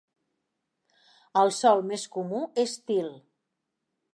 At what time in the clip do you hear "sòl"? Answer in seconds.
1.57-1.83